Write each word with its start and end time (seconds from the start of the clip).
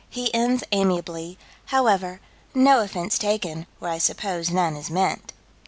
He 0.09 0.33
ends 0.33 0.63
amiably: 0.71 1.37
"However, 1.65 2.21
'no 2.55 2.79
offense 2.79 3.19
taken, 3.19 3.67
where 3.77 3.91
I 3.91 3.99
suppose 3.99 4.49
none 4.49 4.75
is 4.75 4.89
meant.'" 4.89 5.31